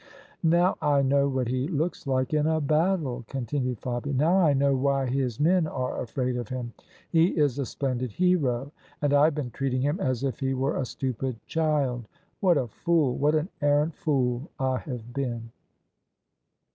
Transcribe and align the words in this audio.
"Now 0.43 0.77
I 0.81 1.03
know 1.03 1.27
what 1.29 1.47
he 1.47 1.67
looks 1.67 2.07
like 2.07 2.33
in 2.33 2.47
a 2.47 2.59
battle," 2.59 3.23
continued 3.27 3.81
Fabia;" 3.81 4.13
now 4.15 4.39
I 4.39 4.51
know 4.51 4.75
why 4.75 5.05
his 5.05 5.39
men 5.39 5.67
are 5.67 6.01
afraid 6.01 6.37
of 6.37 6.49
him! 6.49 6.73
He 7.11 7.37
is 7.37 7.59
a 7.59 7.67
splendid 7.67 8.13
hero, 8.13 8.71
and 8.99 9.13
I 9.13 9.25
have 9.25 9.35
been 9.35 9.51
treating 9.51 9.81
him 9.83 9.99
as 9.99 10.23
if 10.23 10.39
he 10.39 10.55
were 10.55 10.77
a 10.77 10.85
stupid 10.85 11.37
child. 11.45 12.07
What 12.39 12.57
a 12.57 12.65
fool— 12.67 13.15
^what 13.21 13.35
an 13.35 13.49
arrant 13.61 13.93
fool— 13.93 14.49
I 14.73 14.79
have 14.79 15.13
been!" 15.13 15.51